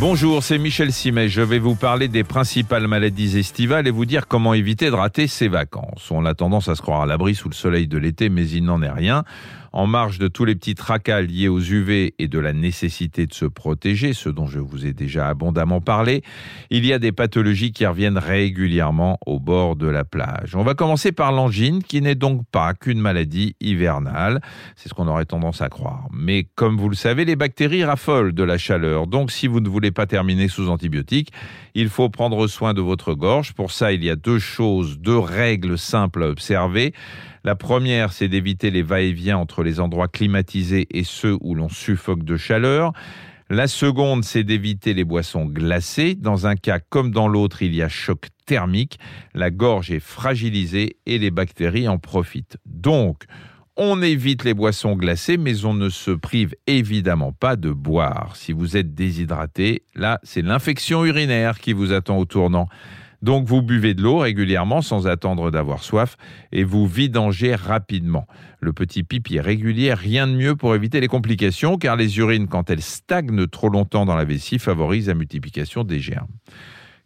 [0.00, 1.28] Bonjour, c'est Michel Simet.
[1.28, 5.26] Je vais vous parler des principales maladies estivales et vous dire comment éviter de rater
[5.26, 6.10] ses vacances.
[6.10, 8.64] On a tendance à se croire à l'abri sous le soleil de l'été, mais il
[8.64, 9.24] n'en est rien.
[9.72, 13.34] En marge de tous les petits tracas liés aux UV et de la nécessité de
[13.34, 16.22] se protéger, ce dont je vous ai déjà abondamment parlé,
[16.70, 20.56] il y a des pathologies qui reviennent régulièrement au bord de la plage.
[20.56, 24.40] On va commencer par l'angine, qui n'est donc pas qu'une maladie hivernale.
[24.74, 26.08] C'est ce qu'on aurait tendance à croire.
[26.12, 29.06] Mais comme vous le savez, les bactéries raffolent de la chaleur.
[29.06, 31.32] Donc si vous ne voulez pas terminer sous antibiotiques,
[31.74, 33.52] il faut prendre soin de votre gorge.
[33.52, 36.92] Pour ça, il y a deux choses, deux règles simples à observer.
[37.44, 42.24] La première, c'est d'éviter les va-et-vient entre les endroits climatisés et ceux où l'on suffoque
[42.24, 42.92] de chaleur.
[43.52, 46.14] La seconde, c'est d'éviter les boissons glacées.
[46.14, 49.00] Dans un cas comme dans l'autre, il y a choc thermique.
[49.34, 52.58] La gorge est fragilisée et les bactéries en profitent.
[52.64, 53.24] Donc,
[53.76, 58.36] on évite les boissons glacées, mais on ne se prive évidemment pas de boire.
[58.36, 62.68] Si vous êtes déshydraté, là, c'est l'infection urinaire qui vous attend au tournant.
[63.22, 66.16] Donc vous buvez de l'eau régulièrement sans attendre d'avoir soif
[66.52, 68.26] et vous vidangez rapidement.
[68.60, 72.48] Le petit pipi est régulier, rien de mieux pour éviter les complications car les urines,
[72.48, 76.32] quand elles stagnent trop longtemps dans la vessie, favorisent la multiplication des germes.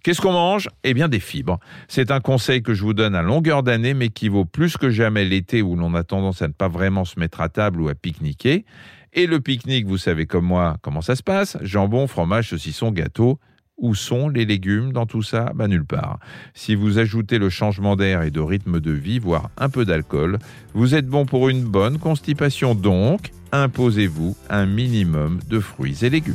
[0.04, 0.68] Qu'est-ce qu'on mange?
[0.84, 1.58] Eh bien des fibres.
[1.88, 4.90] C'est un conseil que je vous donne à longueur d'année, mais qui vaut plus que
[4.90, 7.88] jamais l'été où l'on a tendance à ne pas vraiment se mettre à table ou
[7.88, 8.66] à pique-niquer.
[9.14, 11.56] Et le pique-nique, vous savez comme moi comment ça se passe?
[11.62, 13.40] Jambon, fromage, saucisson, gâteau.
[13.78, 15.52] Où sont les légumes dans tout ça?
[15.54, 16.18] Ben, Nulle part.
[16.52, 20.38] Si vous ajoutez le changement d'air et de rythme de vie, voire un peu d'alcool,
[20.74, 22.74] vous êtes bon pour une bonne constipation.
[22.74, 26.34] Donc, imposez-vous un minimum de fruits et légumes.